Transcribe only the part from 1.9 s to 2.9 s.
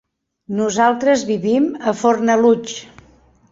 a Fornalutx.